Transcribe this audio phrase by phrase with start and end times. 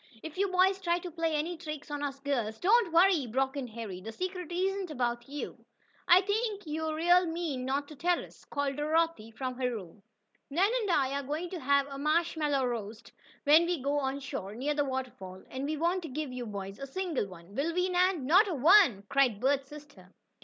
[0.23, 3.67] "If you boys try to play any tricks on us girls" "Don't worry," broke in
[3.67, 4.01] Harry.
[4.01, 5.63] "The secret isn't about you."
[6.07, 10.01] "I think you're real mean not to tell us!" called Dorothy, from her room.
[10.49, 13.11] "Nan and I are going to have a marshmallow roast,
[13.43, 16.87] when we go on shore near the waterfall, and we won't give you boys a
[16.87, 20.11] single one, will we, Nan?" "Not a one!" cried Bert's sister.